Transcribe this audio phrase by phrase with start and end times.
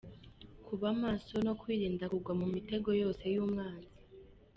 [0.65, 3.97] –Kuba maso no kwirinda kugwa mu mitego yose y’umwanzi;